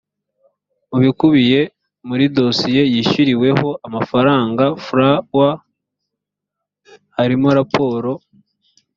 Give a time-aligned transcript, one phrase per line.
[0.89, 1.61] mu bikubiye
[2.07, 5.35] muri dosiye yishyuriweho amafaranga frw
[7.17, 8.11] harimo raporo